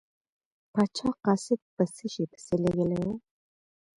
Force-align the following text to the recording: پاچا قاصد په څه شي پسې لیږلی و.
پاچا 0.71 1.09
قاصد 1.23 1.59
په 1.75 1.83
څه 1.95 2.05
شي 2.13 2.23
پسې 2.31 2.55
لیږلی 2.63 2.99
و. 3.05 3.07